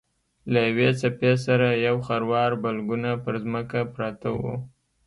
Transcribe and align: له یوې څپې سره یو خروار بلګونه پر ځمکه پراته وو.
له 0.51 0.59
یوې 0.69 0.89
څپې 0.99 1.33
سره 1.45 1.67
یو 1.87 1.95
خروار 2.07 2.51
بلګونه 2.63 3.11
پر 3.23 3.35
ځمکه 3.43 3.79
پراته 3.93 4.29
وو. 4.39 4.53